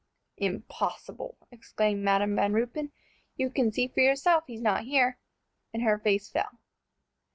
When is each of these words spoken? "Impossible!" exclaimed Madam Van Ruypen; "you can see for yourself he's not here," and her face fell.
"Impossible!" 0.37 1.37
exclaimed 1.51 2.01
Madam 2.03 2.35
Van 2.35 2.53
Ruypen; 2.53 2.91
"you 3.37 3.51
can 3.51 3.71
see 3.71 3.87
for 3.87 3.99
yourself 3.99 4.43
he's 4.47 4.59
not 4.59 4.85
here," 4.85 5.19
and 5.75 5.83
her 5.83 5.99
face 5.99 6.27
fell. 6.27 6.57